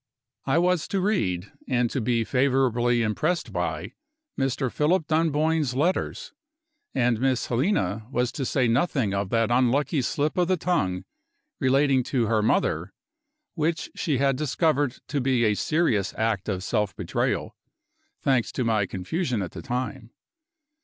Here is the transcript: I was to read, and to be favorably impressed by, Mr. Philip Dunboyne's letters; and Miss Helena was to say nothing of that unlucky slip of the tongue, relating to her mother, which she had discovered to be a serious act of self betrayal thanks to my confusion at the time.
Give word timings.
I 0.45 0.57
was 0.57 0.87
to 0.87 0.99
read, 0.99 1.51
and 1.67 1.87
to 1.91 2.01
be 2.01 2.23
favorably 2.23 3.03
impressed 3.03 3.53
by, 3.53 3.93
Mr. 4.35 4.71
Philip 4.71 5.05
Dunboyne's 5.05 5.75
letters; 5.75 6.33
and 6.95 7.19
Miss 7.19 7.45
Helena 7.45 8.07
was 8.09 8.31
to 8.31 8.43
say 8.43 8.67
nothing 8.67 9.13
of 9.13 9.29
that 9.29 9.51
unlucky 9.51 10.01
slip 10.01 10.39
of 10.39 10.47
the 10.47 10.57
tongue, 10.57 11.05
relating 11.59 12.01
to 12.05 12.25
her 12.25 12.41
mother, 12.41 12.93
which 13.53 13.91
she 13.95 14.17
had 14.17 14.37
discovered 14.37 14.97
to 15.09 15.21
be 15.21 15.45
a 15.45 15.53
serious 15.53 16.15
act 16.17 16.49
of 16.49 16.63
self 16.63 16.95
betrayal 16.95 17.55
thanks 18.23 18.51
to 18.53 18.63
my 18.63 18.87
confusion 18.87 19.43
at 19.43 19.51
the 19.51 19.61
time. 19.61 20.09